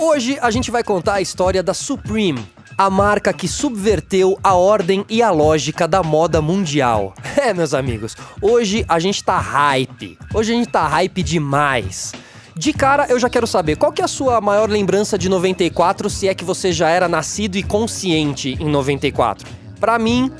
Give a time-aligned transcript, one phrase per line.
[0.00, 2.46] Hoje a gente vai contar a história da Supreme,
[2.78, 7.12] a marca que subverteu a ordem e a lógica da moda mundial.
[7.38, 10.18] É, meus amigos, hoje a gente tá hype.
[10.34, 12.12] Hoje a gente tá hype demais.
[12.54, 16.10] De cara, eu já quero saber, qual que é a sua maior lembrança de 94,
[16.10, 19.48] se é que você já era nascido e consciente em 94?
[19.78, 20.32] Para mim,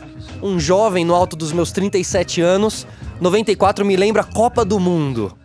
[0.43, 2.84] um jovem no alto dos meus 37 anos,
[3.20, 5.36] 94 me lembra Copa do Mundo.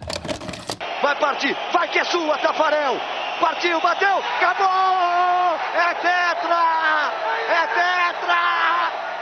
[1.04, 3.23] Vai partir, vai que é sua, Tafarel!
[3.44, 5.60] Partiu, bateu, acabou!
[5.76, 7.12] É tetra!
[7.50, 8.40] É tetra!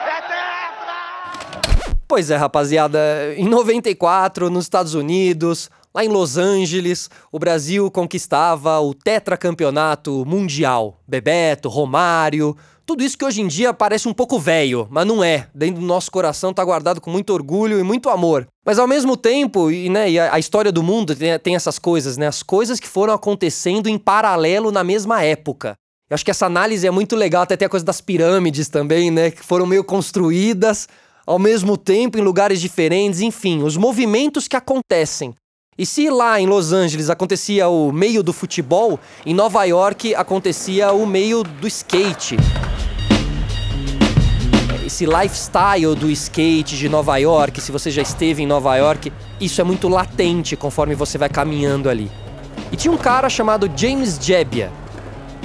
[0.06, 1.96] É tetra!
[2.08, 3.00] Pois é, rapaziada,
[3.36, 11.00] em 94, nos Estados Unidos, lá em Los Angeles, o Brasil conquistava o tetracampeonato mundial.
[11.08, 15.48] Bebeto, Romário, tudo isso que hoje em dia parece um pouco velho, mas não é.
[15.54, 18.48] Dentro do nosso coração tá guardado com muito orgulho e muito amor.
[18.66, 21.80] Mas ao mesmo tempo, e, né, e a, a, história do mundo tem, tem essas
[21.80, 22.28] coisas, né?
[22.28, 25.76] As coisas que foram acontecendo em paralelo na mesma época.
[26.10, 29.10] Eu acho que essa análise é muito legal, até tem a coisa das pirâmides também,
[29.10, 29.32] né?
[29.32, 30.88] Que foram meio construídas
[31.26, 35.34] ao mesmo tempo em lugares diferentes, enfim, os movimentos que acontecem.
[35.78, 40.92] E se lá em Los Angeles acontecia o meio do futebol, em Nova York acontecia
[40.92, 42.36] o meio do skate
[44.92, 49.62] esse lifestyle do skate de Nova York, se você já esteve em Nova York, isso
[49.62, 52.12] é muito latente conforme você vai caminhando ali.
[52.74, 54.70] E tinha um cara chamado James Jebbia.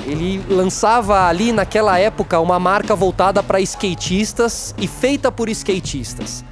[0.05, 6.45] Ele lançava ali naquela época uma marca voltada para skatistas e feita por skatistas,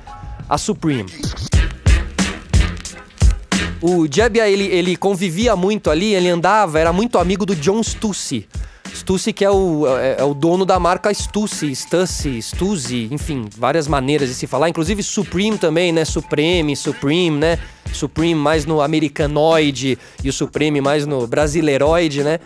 [0.48, 1.12] a Supreme.
[3.82, 8.48] O Jebbia ele, ele convivia muito ali, ele andava, era muito amigo do John Stussy,
[9.04, 13.86] Stussy que é o, é, é, o dono da marca Stussy, Stussy, Stussy, enfim, várias
[13.86, 14.70] maneiras de se falar.
[14.70, 16.06] Inclusive Supreme também, né?
[16.06, 17.58] Supreme, Supreme, né?
[17.92, 22.40] Supreme mais no americanoide e o Supreme mais no brasileiroide, né?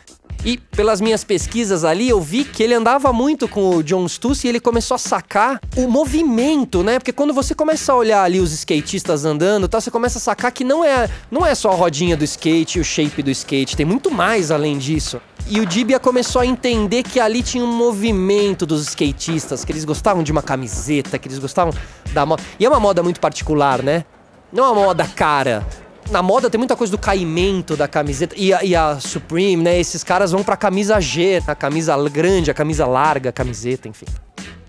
[0.45, 4.47] E pelas minhas pesquisas ali, eu vi que ele andava muito com o John Stussy
[4.47, 6.99] e ele começou a sacar o movimento, né?
[6.99, 10.50] Porque quando você começa a olhar ali os skatistas andando, tá, você começa a sacar
[10.50, 13.77] que não é, não é só a rodinha do skate e o shape do skate,
[13.77, 15.21] tem muito mais além disso.
[15.50, 19.84] E o Dibia começou a entender que ali tinha um movimento dos skatistas, que eles
[19.84, 21.72] gostavam de uma camiseta, que eles gostavam
[22.12, 22.42] da moda.
[22.60, 24.04] E é uma moda muito particular, né?
[24.53, 25.66] Não é uma moda cara.
[26.10, 28.34] Na moda tem muita coisa do caimento da camiseta.
[28.36, 29.81] E a, e a Supreme, né?
[29.81, 34.06] Esses caras vão pra camisa G, a camisa grande, a camisa larga, a camiseta, enfim.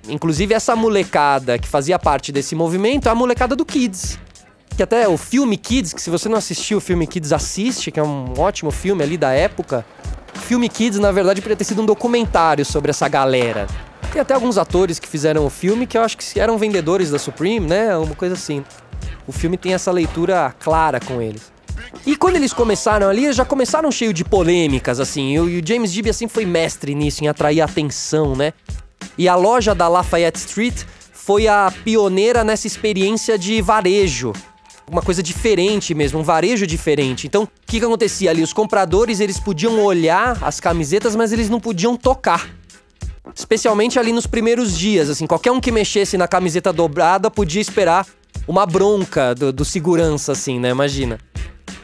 [0.07, 4.17] Inclusive, essa molecada que fazia parte desse movimento é a molecada do Kids.
[4.78, 8.00] Que até o filme Kids, que se você não assistiu o filme Kids, assiste, que
[8.00, 9.85] é um ótimo filme ali da época
[10.34, 13.67] filme Kids, na verdade, poderia ter sido um documentário sobre essa galera.
[14.12, 17.19] Tem até alguns atores que fizeram o filme que eu acho que eram vendedores da
[17.19, 17.95] Supreme, né?
[17.95, 18.63] Uma coisa assim.
[19.28, 21.51] O filme tem essa leitura clara com eles.
[22.06, 25.34] E quando eles começaram ali, eles já começaram cheio de polêmicas, assim.
[25.34, 28.53] E o James Dibby, assim, foi mestre nisso, em atrair atenção, né?
[29.17, 34.34] E a loja da Lafayette Street foi a pioneira nessa experiência de varejo
[34.92, 37.28] uma coisa diferente mesmo, um varejo diferente.
[37.28, 38.42] Então, o que, que acontecia ali?
[38.42, 42.50] Os compradores, eles podiam olhar as camisetas, mas eles não podiam tocar.
[43.36, 48.06] Especialmente ali nos primeiros dias, assim, qualquer um que mexesse na camiseta dobrada podia esperar
[48.48, 50.70] uma bronca do, do segurança, assim, né?
[50.70, 51.20] Imagina.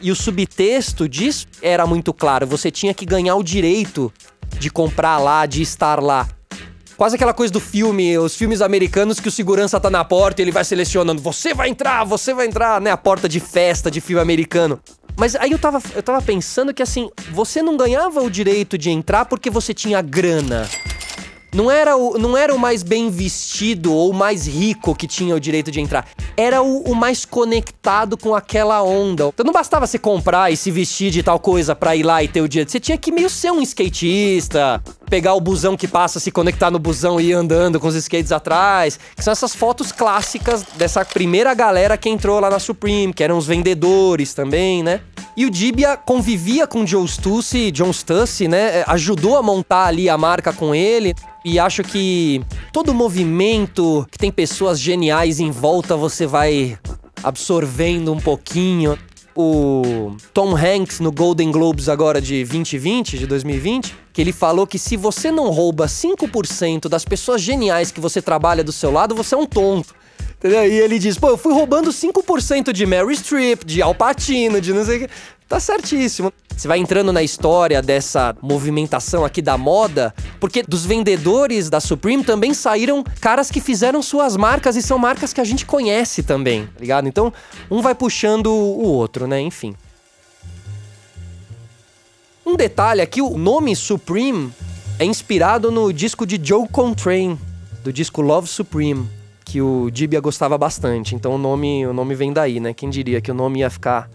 [0.02, 4.12] E o subtexto disso era muito claro, você tinha que ganhar o direito
[4.58, 6.28] de comprar lá, de estar lá.
[6.96, 10.44] Quase aquela coisa do filme, os filmes americanos que o segurança tá na porta e
[10.44, 12.90] ele vai selecionando, você vai entrar, você vai entrar, né?
[12.90, 14.80] A porta de festa de filme americano.
[15.14, 18.90] Mas aí eu tava, eu tava pensando que assim, você não ganhava o direito de
[18.90, 20.66] entrar porque você tinha grana.
[21.54, 25.34] Não era, o, não era o mais bem vestido ou o mais rico que tinha
[25.34, 26.06] o direito de entrar.
[26.36, 29.28] Era o, o mais conectado com aquela onda.
[29.28, 32.28] Então não bastava você comprar e se vestir de tal coisa pra ir lá e
[32.28, 32.72] ter o direito.
[32.72, 36.78] Você tinha que meio ser um skatista, pegar o busão que passa, se conectar no
[36.78, 38.98] busão e ir andando com os skates atrás.
[39.16, 43.38] Que são essas fotos clássicas dessa primeira galera que entrou lá na Supreme, que eram
[43.38, 45.00] os vendedores também, né?
[45.36, 48.82] E o Dibia convivia com Joe Stussy, John Stussy, né?
[48.86, 51.14] Ajudou a montar ali a marca com ele.
[51.44, 52.42] E acho que
[52.72, 56.78] todo movimento que tem pessoas geniais em volta, você vai
[57.22, 58.98] absorvendo um pouquinho.
[59.36, 64.78] O Tom Hanks no Golden Globes agora de 2020, de 2020, que ele falou que
[64.78, 69.34] se você não rouba 5% das pessoas geniais que você trabalha do seu lado, você
[69.34, 69.94] é um tonto.
[70.38, 70.64] Entendeu?
[70.64, 74.72] E ele diz, pô, eu fui roubando 5% de Mary Streep, de Al Pacino, de
[74.72, 75.14] não sei o que.
[75.48, 76.32] Tá certíssimo.
[76.56, 82.24] Você vai entrando na história dessa movimentação aqui da moda, porque dos vendedores da Supreme
[82.24, 86.66] também saíram caras que fizeram suas marcas e são marcas que a gente conhece também,
[86.66, 87.06] tá ligado?
[87.06, 87.32] Então,
[87.70, 89.40] um vai puxando o outro, né?
[89.40, 89.76] Enfim.
[92.44, 94.50] Um detalhe aqui, o nome Supreme
[94.98, 97.38] é inspirado no disco de Joe Contrain,
[97.84, 99.06] do disco Love Supreme,
[99.44, 101.14] que o Dibia gostava bastante.
[101.14, 102.72] Então o nome, o nome vem daí, né?
[102.72, 104.08] Quem diria que o nome ia ficar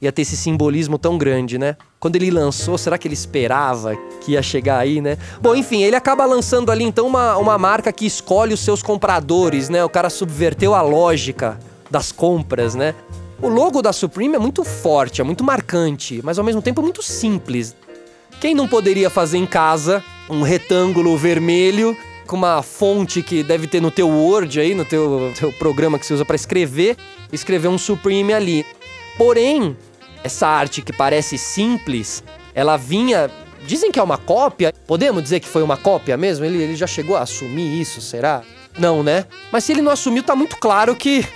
[0.00, 1.76] ia ter esse simbolismo tão grande, né?
[1.98, 5.16] Quando ele lançou, será que ele esperava que ia chegar aí, né?
[5.40, 9.68] Bom, enfim, ele acaba lançando ali então uma, uma marca que escolhe os seus compradores,
[9.68, 9.84] né?
[9.84, 11.58] O cara subverteu a lógica
[11.90, 12.94] das compras, né?
[13.40, 17.02] O logo da Supreme é muito forte, é muito marcante, mas ao mesmo tempo muito
[17.02, 17.74] simples.
[18.40, 21.96] Quem não poderia fazer em casa um retângulo vermelho
[22.26, 26.04] com uma fonte que deve ter no teu Word aí, no teu, teu programa que
[26.04, 26.96] você usa para escrever,
[27.32, 28.66] escrever um Supreme ali.
[29.16, 29.76] Porém,
[30.22, 32.22] essa arte que parece simples,
[32.54, 33.30] ela vinha.
[33.66, 34.72] Dizem que é uma cópia.
[34.86, 36.44] Podemos dizer que foi uma cópia mesmo?
[36.44, 38.42] Ele, ele já chegou a assumir isso, será?
[38.78, 39.24] Não, né?
[39.50, 41.26] Mas se ele não assumiu, tá muito claro que.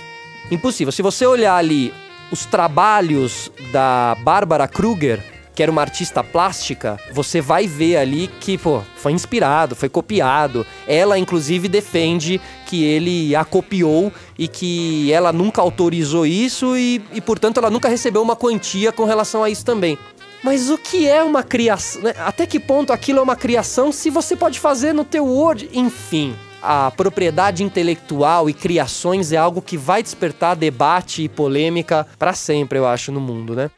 [0.49, 0.91] Impossível.
[0.91, 1.93] Se você olhar ali
[2.31, 8.57] os trabalhos da Bárbara Kruger, que era uma artista plástica, você vai ver ali que,
[8.57, 10.65] pô, foi inspirado, foi copiado.
[10.87, 17.19] Ela, inclusive, defende que ele a copiou e que ela nunca autorizou isso e, e
[17.19, 19.97] portanto, ela nunca recebeu uma quantia com relação a isso também.
[20.43, 22.01] Mas o que é uma criação?
[22.01, 22.13] Né?
[22.17, 25.69] Até que ponto aquilo é uma criação se você pode fazer no teu Word?
[25.71, 32.33] Enfim, a propriedade intelectual e criações é algo que vai despertar debate e polêmica para
[32.33, 33.69] sempre, eu acho, no mundo, né?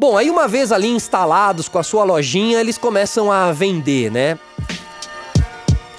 [0.00, 4.38] Bom, aí uma vez ali instalados com a sua lojinha, eles começam a vender, né?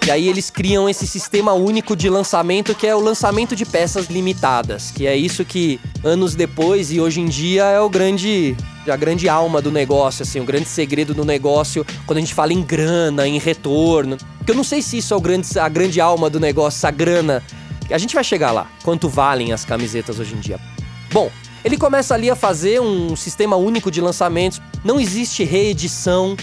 [0.07, 4.07] E aí eles criam esse sistema único de lançamento que é o lançamento de peças
[4.07, 8.55] limitadas, que é isso que anos depois e hoje em dia é o grande
[8.87, 12.53] a grande alma do negócio, assim, o grande segredo do negócio quando a gente fala
[12.53, 14.15] em grana, em retorno.
[14.37, 16.91] Porque eu não sei se isso é o grande, a grande alma do negócio, a
[16.91, 17.43] grana.
[17.91, 20.57] A gente vai chegar lá, quanto valem as camisetas hoje em dia.
[21.11, 21.29] Bom,
[21.63, 26.37] ele começa ali a fazer um sistema único de lançamentos, não existe reedição,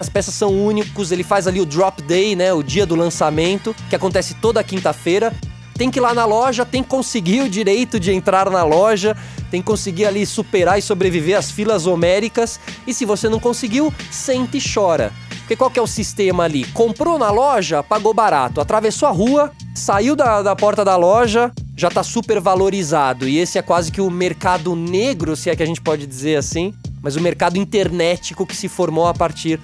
[0.00, 3.76] as peças são únicos, ele faz ali o drop day, né, o dia do lançamento,
[3.90, 5.30] que acontece toda quinta-feira.
[5.74, 9.16] Tem que ir lá na loja, tem que conseguir o direito de entrar na loja,
[9.50, 12.58] tem que conseguir ali superar e sobreviver às filas homéricas.
[12.86, 15.12] E se você não conseguiu, sente e chora.
[15.40, 16.64] Porque qual que é o sistema ali?
[16.66, 18.60] Comprou na loja, pagou barato.
[18.60, 23.26] Atravessou a rua, saiu da, da porta da loja, já está super valorizado.
[23.26, 26.36] E esse é quase que o mercado negro, se é que a gente pode dizer
[26.36, 29.58] assim, mas o mercado internetico que se formou a partir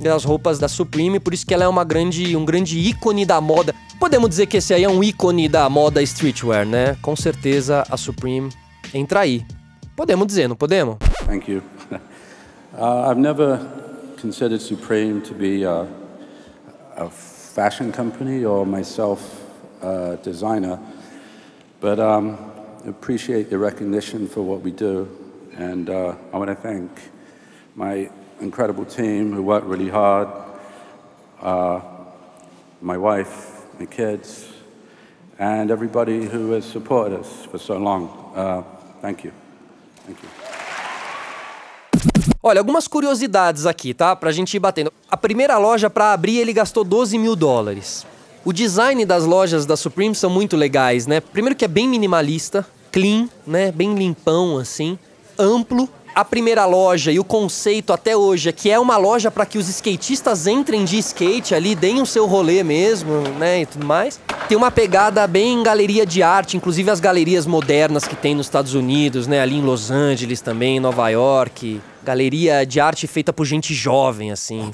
[0.00, 3.42] das roupas da Supreme, por isso que ela é uma grande, um grande ícone da
[3.42, 3.74] moda.
[3.98, 6.96] Podemos dizer que esse aí é um ícone da moda streetwear, né?
[7.02, 8.48] Com certeza a Supreme
[8.94, 9.44] entra aí.
[9.94, 10.96] Podemos dizer, não podemos?
[11.26, 11.62] Thank you.
[12.72, 13.58] Uh, I've never
[14.16, 15.88] considered Supreme to be a,
[16.96, 19.20] a fashion company or myself
[19.82, 20.78] a designer.
[21.80, 22.36] But um,
[22.86, 25.08] appreciate the recognition for what we do.
[25.56, 26.90] And uh, I want to thank
[27.74, 28.10] my
[28.40, 30.28] incredible team who worked really hard,
[31.40, 31.80] uh,
[32.82, 34.46] my wife, my kids,
[35.38, 38.32] and everybody who has supported us for so long.
[38.34, 38.62] Uh,
[39.00, 39.32] thank you.
[40.06, 40.28] Thank you.
[42.42, 44.16] Olha, algumas curiosidades aqui, tá?
[44.16, 44.92] Pra gente ir batendo.
[45.10, 48.06] A primeira loja para abrir ele gastou 12 mil dólares.
[48.44, 51.20] O design das lojas da Supreme são muito legais, né?
[51.20, 53.70] Primeiro que é bem minimalista, clean, né?
[53.70, 54.98] Bem limpão assim,
[55.38, 55.88] amplo.
[56.14, 59.58] A primeira loja e o conceito até hoje é que é uma loja para que
[59.58, 64.20] os skatistas entrem de skate ali, deem o seu rolê mesmo, né, e tudo mais.
[64.48, 68.74] Tem uma pegada bem galeria de arte, inclusive as galerias modernas que tem nos Estados
[68.74, 71.80] Unidos, né, ali em Los Angeles também, Nova York.
[72.02, 74.68] Galeria de arte feita por gente jovem, assim.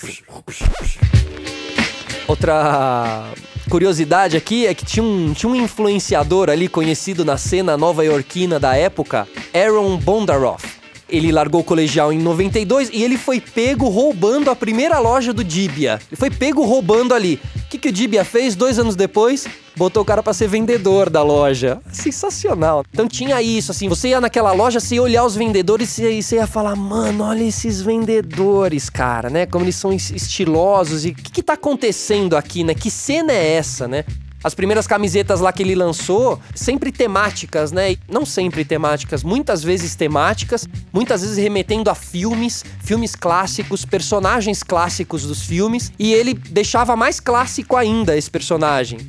[2.27, 3.31] Outra
[3.69, 8.77] curiosidade aqui é que tinha um, tinha um influenciador ali conhecido na cena nova-iorquina da
[8.77, 10.67] época, Aaron Bondaroff.
[11.09, 15.45] Ele largou o colegial em 92 e ele foi pego roubando a primeira loja do
[15.45, 16.01] Dibia.
[16.11, 17.41] Ele foi pego roubando ali.
[17.77, 19.47] Que, que o Dibia fez dois anos depois?
[19.77, 21.79] Botou o cara para ser vendedor da loja.
[21.93, 22.83] Sensacional.
[22.91, 26.37] Então tinha isso, assim, você ia naquela loja, você ia olhar os vendedores e você
[26.37, 29.45] ia falar, mano, olha esses vendedores, cara, né?
[29.45, 32.75] Como eles são estilosos e o que, que tá acontecendo aqui, né?
[32.75, 34.05] Que cena é essa, né?
[34.47, 37.97] As primeiras camisetas lá que ele lançou, sempre temáticas, né?
[38.09, 45.27] Não sempre temáticas, muitas vezes temáticas, muitas vezes remetendo a filmes, filmes clássicos, personagens clássicos
[45.27, 49.01] dos filmes, e ele deixava mais clássico ainda esse personagem.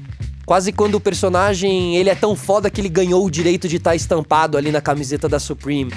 [0.43, 3.91] Quase quando o personagem ele é tão foda que ele ganhou o direito de estar
[3.91, 5.93] tá estampado ali na camiseta da Supreme.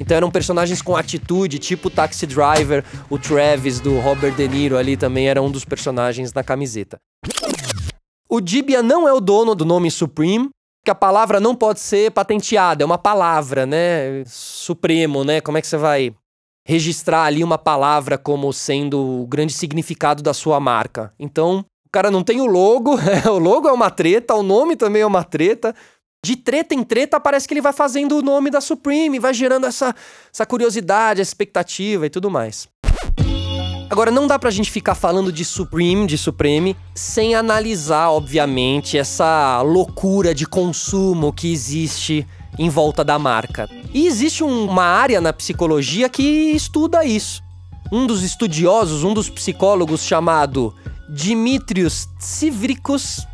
[0.00, 4.76] Então eram personagens com atitude, tipo o Taxi Driver, o Travis do Robert De Niro
[4.76, 6.98] ali também era um dos personagens na camiseta.
[8.30, 10.50] O Dibia não é o dono do nome Supreme,
[10.84, 14.22] que a palavra não pode ser patenteada, é uma palavra, né?
[14.24, 15.40] Supremo, né?
[15.40, 16.14] Como é que você vai
[16.64, 21.12] registrar ali uma palavra como sendo o grande significado da sua marca.
[21.18, 22.96] Então, o cara não tem o logo,
[23.26, 25.74] o logo é uma treta, o nome também é uma treta.
[26.24, 29.66] De treta em treta, parece que ele vai fazendo o nome da Supreme, vai gerando
[29.66, 29.92] essa,
[30.32, 32.68] essa curiosidade, essa expectativa e tudo mais.
[33.90, 39.60] Agora, não dá pra gente ficar falando de Supreme, de Supreme, sem analisar, obviamente, essa
[39.62, 42.24] loucura de consumo que existe
[42.56, 43.68] em volta da marca.
[43.92, 47.42] E existe um, uma área na psicologia que estuda isso.
[47.90, 50.72] Um dos estudiosos, um dos psicólogos chamado
[51.08, 53.26] Dimitrios Tsivrikos,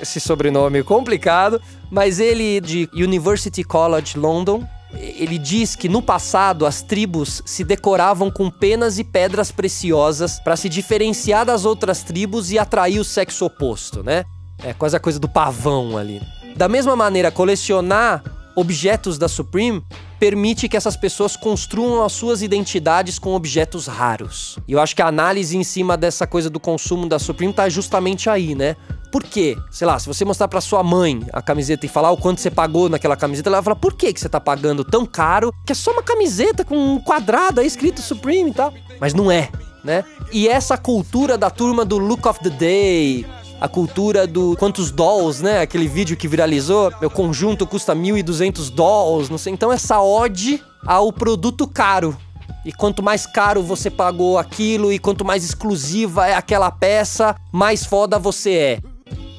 [0.00, 6.82] esse sobrenome complicado, mas ele de University College London, ele diz que no passado as
[6.82, 12.58] tribos se decoravam com penas e pedras preciosas para se diferenciar das outras tribos e
[12.58, 14.24] atrair o sexo oposto, né?
[14.62, 16.20] É quase a coisa do pavão ali.
[16.56, 18.22] Da mesma maneira, colecionar
[18.54, 19.82] objetos da Supreme
[20.18, 24.58] permite que essas pessoas construam as suas identidades com objetos raros.
[24.68, 27.68] E eu acho que a análise em cima dessa coisa do consumo da Supreme tá
[27.68, 28.76] justamente aí, né?
[29.10, 29.58] Por quê?
[29.70, 32.50] Sei lá, se você mostrar para sua mãe a camiseta e falar o quanto você
[32.50, 35.52] pagou naquela camiseta, ela vai falar: "Por que que você tá pagando tão caro?
[35.66, 38.72] Que é só uma camiseta com um quadrado aí escrito Supreme e tal".
[38.98, 39.50] Mas não é,
[39.84, 40.02] né?
[40.32, 43.26] E essa cultura da turma do look of the day,
[43.62, 45.60] a cultura do quantos dolls, né?
[45.60, 49.52] Aquele vídeo que viralizou, meu conjunto custa 1.200 dolls, não sei.
[49.52, 52.16] Então essa ode ao produto caro.
[52.64, 57.84] E quanto mais caro você pagou aquilo e quanto mais exclusiva é aquela peça, mais
[57.84, 58.78] foda você é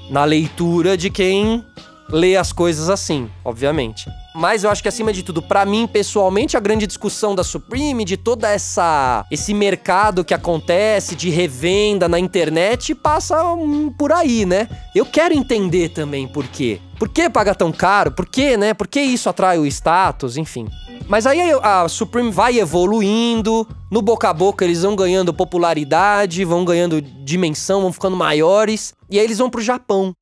[0.10, 1.62] na leitura de quem
[2.10, 4.10] lê as coisas assim, obviamente.
[4.36, 8.04] Mas eu acho que acima de tudo, para mim pessoalmente, a grande discussão da Supreme,
[8.04, 14.46] de toda essa esse mercado que acontece de revenda na internet, passa um, por aí,
[14.46, 14.68] né?
[14.96, 16.80] Eu quero entender também por quê.
[16.98, 18.12] Por que paga tão caro?
[18.12, 18.74] Por que, né?
[18.74, 20.68] Por que isso atrai o status, enfim.
[21.08, 26.64] Mas aí a Supreme vai evoluindo, no boca a boca eles vão ganhando popularidade, vão
[26.64, 30.16] ganhando dimensão, vão ficando maiores, e aí eles vão pro Japão.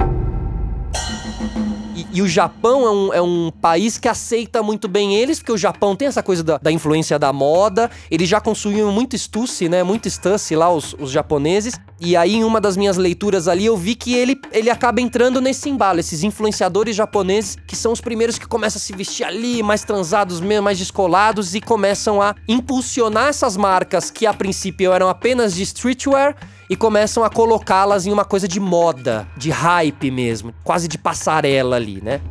[2.13, 5.57] E, o Japão é um, é um país que aceita muito bem eles, porque o
[5.57, 7.89] Japão tem essa coisa da, da influência da moda.
[8.09, 9.83] Eles já consumiam muito Stussy, né?
[9.83, 11.79] Muito Stussy lá, os, os japoneses.
[11.99, 15.39] E aí, em uma das minhas leituras ali, eu vi que ele, ele acaba entrando
[15.39, 15.99] nesse embalo.
[15.99, 20.41] Esses influenciadores japoneses que são os primeiros que começam a se vestir ali, mais transados
[20.61, 26.35] mais descolados, e começam a impulsionar essas marcas que a princípio eram apenas de streetwear
[26.71, 31.75] e começam a colocá-las em uma coisa de moda, de hype mesmo, quase de passarela
[31.75, 32.21] ali, né?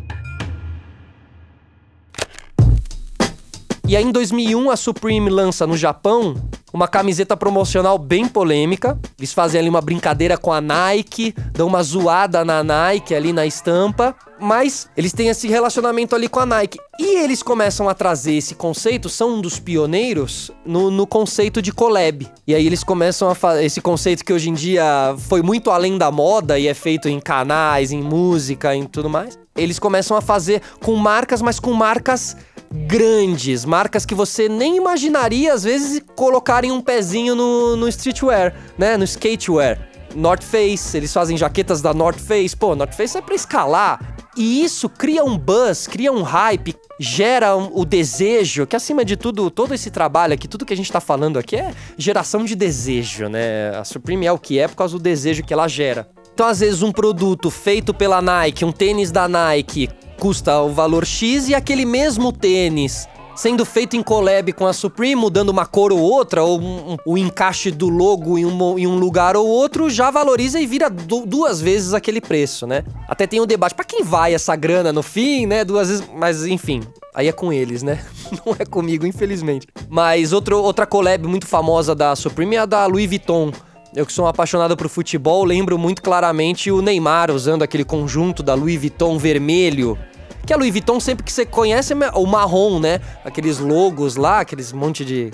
[3.90, 6.37] E aí em 2001 a Supreme lança no Japão
[6.73, 8.97] uma camiseta promocional bem polêmica.
[9.18, 13.44] Eles fazem ali uma brincadeira com a Nike, dão uma zoada na Nike ali na
[13.44, 16.78] estampa, mas eles têm esse relacionamento ali com a Nike.
[17.00, 21.73] E eles começam a trazer esse conceito, são um dos pioneiros no, no conceito de
[21.73, 22.28] collab.
[22.47, 25.99] E aí eles começam a fazer esse conceito que hoje em dia foi muito além
[25.99, 29.37] da moda e é feito em canais, em música, em tudo mais.
[29.56, 32.37] Eles começam a fazer com marcas, mas com marcas
[32.73, 38.97] grandes, marcas que você nem imaginaria, às vezes, colocarem um pezinho no, no streetwear, né?
[38.97, 39.89] No skatewear.
[40.15, 42.57] North Face, eles fazem jaquetas da North Face.
[42.57, 44.17] Pô, North Face é pra escalar.
[44.37, 49.17] E isso cria um buzz, cria um hype, gera um, o desejo, que acima de
[49.17, 52.55] tudo, todo esse trabalho aqui, tudo que a gente tá falando aqui é geração de
[52.55, 53.71] desejo, né?
[53.77, 56.09] A Supreme é o que é por causa do desejo que ela gera.
[56.33, 61.07] Então, às vezes, um produto feito pela Nike, um tênis da Nike, custa o valor
[61.07, 65.93] X e aquele mesmo tênis sendo feito em collab com a Supreme, mudando uma cor
[65.93, 69.49] ou outra, ou um, um, o encaixe do logo em um, em um, lugar ou
[69.49, 72.85] outro, já valoriza e vira du duas vezes aquele preço, né?
[73.09, 75.65] Até tem um debate, para quem vai essa grana no fim, né?
[75.65, 76.83] Duas vezes, mas enfim,
[77.15, 78.05] aí é com eles, né?
[78.45, 79.67] Não é comigo, infelizmente.
[79.89, 83.53] Mas outro, outra collab muito famosa da Supreme é a da Louis Vuitton.
[83.97, 88.43] Eu que sou um apaixonado por futebol, lembro muito claramente o Neymar usando aquele conjunto
[88.43, 89.99] da Louis Vuitton vermelho
[90.47, 93.00] que a Louis Vuitton, sempre que você conhece, o marrom, né?
[93.25, 95.30] Aqueles logos lá, aqueles monte de.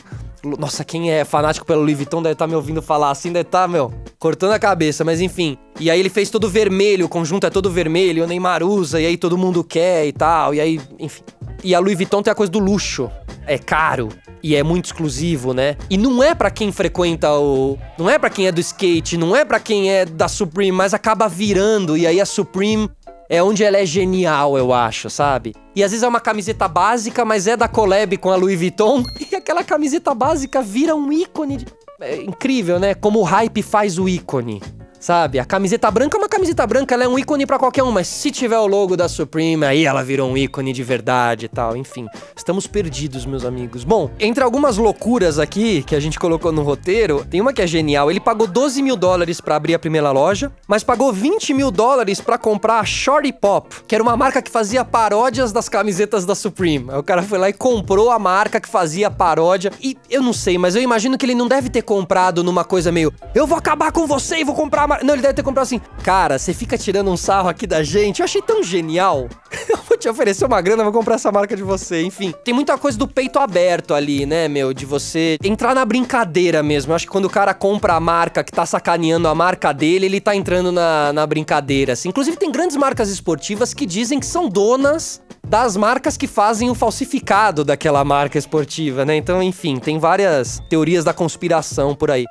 [0.59, 3.49] Nossa, quem é fanático pelo Louis Vuitton deve estar tá me ouvindo falar assim, deve
[3.49, 5.59] estar, tá, meu, cortando a cabeça, mas enfim.
[5.81, 9.07] E aí ele fez todo vermelho, o conjunto é todo vermelho, o Neymar usa, e
[9.07, 11.23] aí todo mundo quer e tal, e aí, enfim.
[11.65, 13.11] E a Louis Vuitton tem a coisa do luxo.
[13.47, 14.09] É caro
[14.43, 15.77] e é muito exclusivo, né?
[15.91, 19.35] E não é para quem frequenta o, não é para quem é do skate, não
[19.35, 22.89] é para quem é da Supreme, mas acaba virando e aí a Supreme
[23.29, 25.55] é onde ela é genial, eu acho, sabe?
[25.75, 29.03] E às vezes é uma camiseta básica, mas é da collab com a Louis Vuitton,
[29.31, 31.59] e aquela camiseta básica vira um ícone.
[31.59, 31.67] De...
[32.01, 32.95] É incrível, né?
[32.95, 34.63] Como o hype faz o ícone,
[35.07, 35.39] sabe?
[35.39, 38.09] A camiseta branca é uma camiseta branca ela é um ícone para qualquer um, mas
[38.09, 41.77] se tiver o logo da Supreme, aí ela virou um ícone de verdade e tal.
[41.77, 43.85] Enfim, estamos perdidos, meus amigos.
[43.85, 47.69] Bom, entre algumas loucuras aqui que a gente colocou no roteiro, tem uma que é
[47.69, 48.11] genial.
[48.11, 52.21] Ele pagou 12 mil dólares para abrir a primeira loja, mas pagou 20 mil dólares
[52.21, 56.35] para comprar a Shorty Pop, que era uma marca que fazia paródias das camisetas da
[56.35, 56.91] Supreme.
[56.91, 59.71] Aí o cara foi lá e comprou a marca que fazia paródia.
[59.81, 62.91] E eu não sei, mas eu imagino que ele não deve ter comprado numa coisa
[62.91, 65.65] meio, eu vou acabar com você e vou comprar a Não, ele deve ter comprado
[65.65, 68.21] assim, cara, você fica tirando um sarro aqui da gente.
[68.21, 69.29] Eu achei tão genial.
[69.69, 72.03] eu vou te oferecer uma grana, vou comprar essa marca de você.
[72.03, 74.73] Enfim, tem muita coisa do peito aberto ali, né, meu?
[74.73, 76.93] De você entrar na brincadeira mesmo.
[76.93, 80.07] Eu acho que quando o cara compra a marca que tá sacaneando a marca dele,
[80.07, 82.09] ele tá entrando na, na brincadeira, assim.
[82.09, 86.75] Inclusive, tem grandes marcas esportivas que dizem que são donas das marcas que fazem o
[86.75, 89.17] falsificado daquela marca esportiva, né?
[89.17, 92.25] Então, enfim, tem várias teorias da conspiração por aí.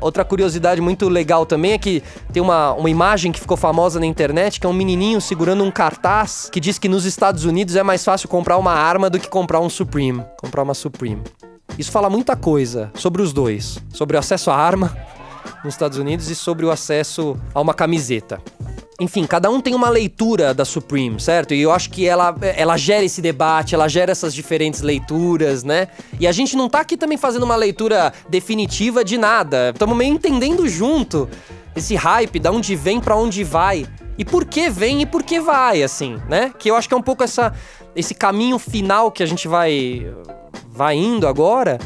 [0.00, 2.02] Outra curiosidade muito legal também é que
[2.32, 5.70] tem uma, uma imagem que ficou famosa na internet, que é um menininho segurando um
[5.70, 9.28] cartaz que diz que nos Estados Unidos é mais fácil comprar uma arma do que
[9.28, 10.24] comprar um Supreme.
[10.40, 11.22] Comprar uma Supreme.
[11.78, 13.78] Isso fala muita coisa sobre os dois.
[13.92, 14.96] Sobre o acesso à arma
[15.64, 18.40] nos Estados Unidos e sobre o acesso a uma camiseta.
[19.00, 21.54] Enfim, cada um tem uma leitura da Supreme, certo?
[21.54, 25.86] E eu acho que ela, ela gera esse debate, ela gera essas diferentes leituras, né?
[26.18, 29.70] E a gente não tá aqui também fazendo uma leitura definitiva de nada.
[29.70, 31.28] Estamos meio entendendo junto
[31.76, 33.86] esse hype, da onde vem para onde vai.
[34.18, 36.52] E por que vem e por que vai, assim, né?
[36.58, 37.54] Que eu acho que é um pouco essa,
[37.94, 40.12] esse caminho final que a gente vai,
[40.68, 41.78] vai indo agora,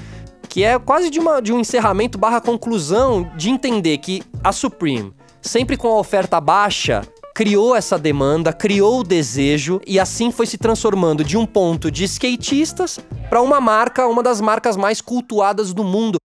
[0.48, 5.12] que é quase de, uma, de um encerramento barra conclusão de entender que a Supreme
[5.42, 7.02] sempre com a oferta baixa,
[7.34, 12.04] criou essa demanda, criou o desejo e assim foi se transformando de um ponto de
[12.04, 16.18] skatistas para uma marca, uma das marcas mais cultuadas do mundo.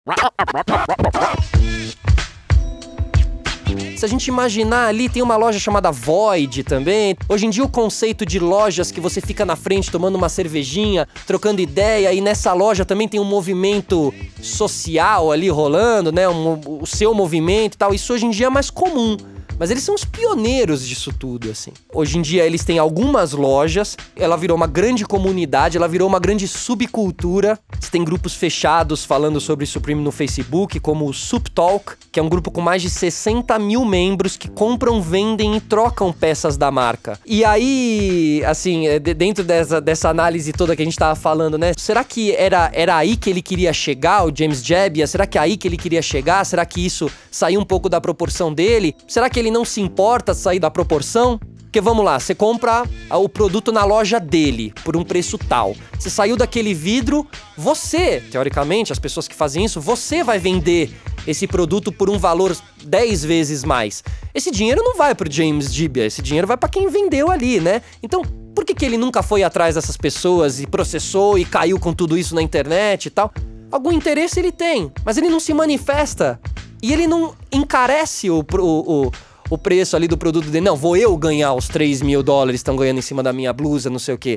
[3.96, 7.16] Se a gente imaginar ali, tem uma loja chamada Void também.
[7.28, 11.06] Hoje em dia, o conceito de lojas que você fica na frente tomando uma cervejinha,
[11.26, 16.28] trocando ideia, e nessa loja também tem um movimento social ali rolando, né?
[16.28, 17.92] Um, o seu movimento e tal.
[17.92, 19.16] Isso hoje em dia é mais comum.
[19.58, 21.72] Mas eles são os pioneiros disso tudo, assim.
[21.92, 26.20] Hoje em dia eles têm algumas lojas, ela virou uma grande comunidade, ela virou uma
[26.20, 27.58] grande subcultura.
[27.78, 32.22] Você tem grupos fechados falando sobre Supreme no Facebook, como o Sup Talk, que é
[32.22, 36.70] um grupo com mais de 60 mil membros que compram, vendem e trocam peças da
[36.70, 37.18] marca.
[37.26, 41.72] E aí, assim, é, dentro dessa, dessa análise toda que a gente tava falando, né?
[41.76, 45.06] Será que era, era aí que ele queria chegar, o James Jebbia?
[45.06, 46.44] Será que é aí que ele queria chegar?
[46.44, 48.94] Será que isso saiu um pouco da proporção dele?
[49.06, 51.40] Será que ele não se importa sair da proporção?
[51.62, 55.76] Porque vamos lá, você compra o produto na loja dele por um preço tal.
[55.98, 60.90] Você saiu daquele vidro, você, teoricamente, as pessoas que fazem isso, você vai vender
[61.26, 64.02] esse produto por um valor 10 vezes mais.
[64.34, 67.82] Esse dinheiro não vai pro James Dibia, esse dinheiro vai para quem vendeu ali, né?
[68.02, 68.22] Então,
[68.54, 72.16] por que, que ele nunca foi atrás dessas pessoas e processou e caiu com tudo
[72.16, 73.30] isso na internet e tal?
[73.70, 76.40] Algum interesse ele tem, mas ele não se manifesta.
[76.82, 79.12] E ele não encarece o, o, o
[79.50, 80.66] o preço ali do produto dele.
[80.66, 83.90] Não, vou eu ganhar os 3 mil dólares estão ganhando em cima da minha blusa,
[83.90, 84.36] não sei o quê.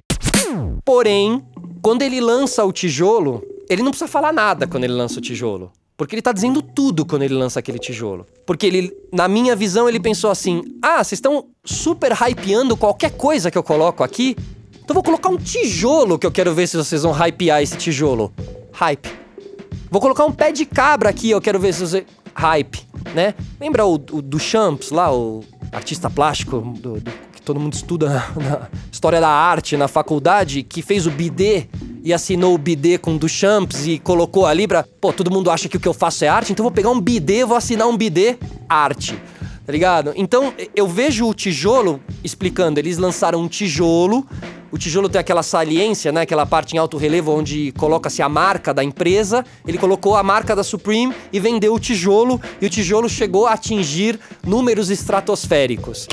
[0.86, 1.44] Porém,
[1.82, 5.72] quando ele lança o tijolo, ele não precisa falar nada quando ele lança o tijolo.
[5.98, 8.26] Porque ele tá dizendo tudo quando ele lança aquele tijolo.
[8.46, 13.52] Porque ele, na minha visão, ele pensou assim: ah, vocês estão super hypeando qualquer coisa
[13.52, 14.36] que eu coloco aqui.
[14.84, 18.34] Então vou colocar um tijolo que eu quero ver se vocês vão hypear esse tijolo.
[18.74, 19.10] Hype.
[19.92, 22.06] Vou colocar um pé de cabra aqui, eu quero ver se vocês.
[22.34, 23.34] Hype né?
[23.60, 28.10] Lembra o, o do Champs lá, o artista plástico do, do, que todo mundo estuda
[28.10, 31.68] na, na, história da arte na faculdade, que fez o bidê
[32.04, 34.84] e assinou o bidê com Duchamps e colocou ali pra.
[35.00, 37.00] Pô, todo mundo acha que o que eu faço é arte, então vou pegar um
[37.00, 38.38] bidê, vou assinar um bidê
[38.68, 39.20] arte.
[39.66, 40.12] Tá ligado?
[40.16, 42.80] Então eu vejo o tijolo explicando.
[42.80, 44.26] Eles lançaram um tijolo
[44.72, 46.22] o tijolo tem aquela saliência, né?
[46.22, 49.46] Aquela parte em alto relevo onde coloca-se a marca da empresa.
[49.68, 52.40] Ele colocou a marca da Supreme e vendeu o tijolo.
[52.62, 56.08] E o tijolo chegou a atingir números estratosféricos.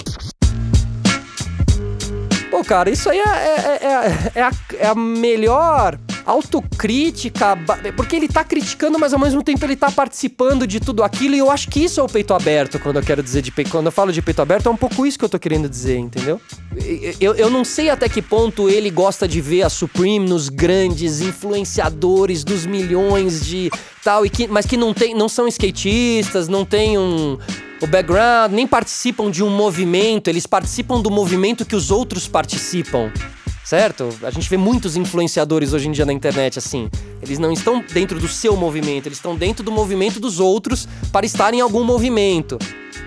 [2.51, 5.97] Pô, cara, isso aí é, é, é, é a, é a melhor
[6.29, 7.59] autocrítica,
[7.97, 11.39] porque ele tá criticando, mas ao mesmo tempo ele tá participando de tudo aquilo, e
[11.39, 13.71] eu acho que isso é o peito aberto quando eu quero dizer de peito.
[13.71, 15.97] Quando eu falo de peito aberto, é um pouco isso que eu tô querendo dizer,
[15.97, 16.39] entendeu?
[17.19, 21.23] Eu, eu não sei até que ponto ele gosta de ver a Supreme nos grandes
[21.23, 23.71] influenciadores dos milhões de
[24.05, 27.39] tal, e que, mas que não, tem, não são skatistas, não tem um
[27.81, 33.13] o background, nem participam de um movimento, eles participam do movimento que os outros participam
[33.69, 34.09] certo?
[34.23, 36.89] A gente vê muitos influenciadores hoje em dia na internet assim.
[37.21, 41.27] Eles não estão dentro do seu movimento, eles estão dentro do movimento dos outros para
[41.27, 42.59] estar em algum movimento.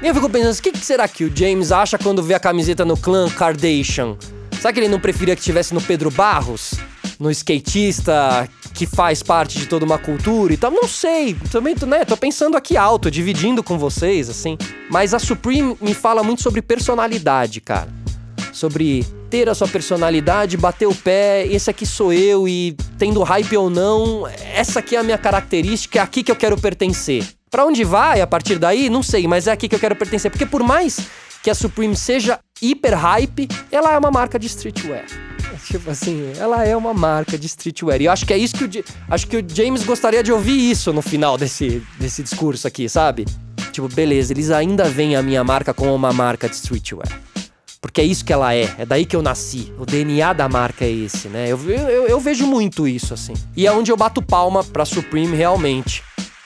[0.04, 2.86] E eu fico pensando, o que, será que o James acha quando vê a camiseta
[2.86, 4.15] no clã Kardashian?
[4.60, 6.76] Será que ele não preferia que tivesse no Pedro Barros?
[7.19, 10.69] No skatista que faz parte de toda uma cultura e tal?
[10.69, 11.36] Não sei.
[11.52, 12.06] Também, né?
[12.06, 14.60] Tô pensando aqui alto, dividindo com vocês, assim.
[14.91, 17.89] Mas a Supreme me fala muito sobre personalidade, cara.
[18.54, 23.56] Sobre ter a sua personalidade, bater o pé, esse aqui sou eu e tendo hype
[23.56, 27.26] ou não, essa aqui é a minha característica, é aqui que eu quero pertencer.
[27.50, 28.89] Para onde vai a partir daí?
[28.89, 31.00] Não sei, mas é aqui que eu quero pertencer, porque por mais
[31.41, 35.06] que a Supreme seja hiper hype, ela é uma marca de streetwear.
[35.65, 38.02] Tipo assim, ela é uma marca de streetwear.
[38.02, 40.70] E eu acho que é isso que o, acho que o James gostaria de ouvir
[40.70, 43.26] isso no final desse, desse discurso aqui, sabe?
[43.72, 47.08] Tipo, beleza, eles ainda veem a minha marca como uma marca de streetwear.
[47.82, 49.74] Porque é isso que ela é, é daí que eu nasci.
[49.80, 51.48] O DNA da marca é esse, né?
[51.50, 53.34] Eu, eu, eu vejo muito isso, assim.
[53.58, 56.04] E é onde eu bato palma pra Supreme realmente.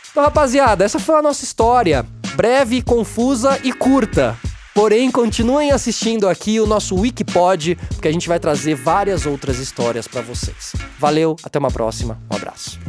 [0.09, 2.05] Então, rapaziada, essa foi a nossa história.
[2.35, 4.37] Breve, confusa e curta.
[4.73, 10.07] Porém, continuem assistindo aqui o nosso Wikipod, porque a gente vai trazer várias outras histórias
[10.07, 10.73] para vocês.
[10.99, 12.79] Valeu, até uma próxima, um abraço.